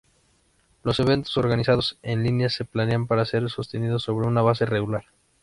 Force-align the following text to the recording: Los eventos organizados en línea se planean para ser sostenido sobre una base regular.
Los 0.81 0.99
eventos 0.99 1.37
organizados 1.37 1.99
en 2.01 2.23
línea 2.23 2.49
se 2.49 2.65
planean 2.65 3.05
para 3.05 3.23
ser 3.23 3.47
sostenido 3.51 3.99
sobre 3.99 4.27
una 4.27 4.41
base 4.41 4.65
regular. 4.65 5.03